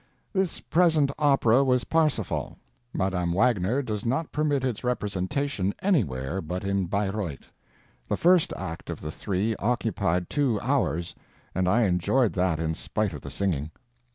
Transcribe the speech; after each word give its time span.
This 0.33 0.59
present 0.59 1.11
opera 1.19 1.63
was 1.63 1.83
"Parsifal." 1.83 2.57
Madame 2.91 3.33
Wagner 3.33 3.83
does 3.83 4.03
not 4.03 4.31
permit 4.31 4.63
its 4.65 4.83
representation 4.83 5.75
anywhere 5.79 6.41
but 6.41 6.63
in 6.63 6.87
Bayreuth. 6.87 7.51
The 8.09 8.17
first 8.17 8.51
act 8.57 8.89
of 8.89 8.99
the 8.99 9.11
three 9.11 9.55
occupied 9.57 10.27
two 10.27 10.59
hours, 10.59 11.13
and 11.53 11.69
I 11.69 11.83
enjoyed 11.83 12.33
that 12.33 12.59
in 12.59 12.73
spite 12.73 13.13
of 13.13 13.21
the 13.21 13.29
singing. 13.29 13.69